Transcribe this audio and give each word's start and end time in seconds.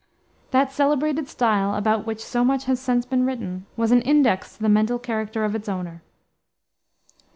That 0.49 0.71
celebrated 0.71 1.29
style 1.29 1.75
about 1.75 2.07
which 2.07 2.23
so 2.25 2.43
much 2.43 2.65
has 2.65 2.79
since 2.79 3.05
been 3.05 3.23
written 3.23 3.67
was 3.77 3.91
an 3.91 4.01
index 4.01 4.57
to 4.57 4.63
the 4.63 4.67
mental 4.67 4.97
character 4.97 5.45
of 5.45 5.53
its 5.53 5.69
owner. 5.69 6.01